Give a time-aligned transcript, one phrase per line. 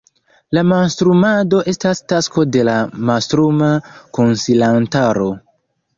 [0.57, 2.75] La mastrumado estas tasko de la
[3.11, 3.69] mastruma
[4.19, 5.29] konsilantaro.